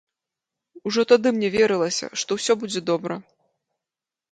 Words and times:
Ужо 0.89 1.01
тады 1.11 1.27
мне 1.35 1.51
верылася, 1.57 2.11
што 2.23 2.29
ўсё 2.41 2.53
будзе 2.65 2.85
добра. 2.91 3.21